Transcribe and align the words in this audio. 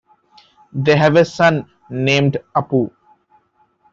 They 0.73 0.95
have 0.95 1.15
a 1.15 1.23
son 1.23 1.69
named 1.91 2.37
Appu. 2.55 2.89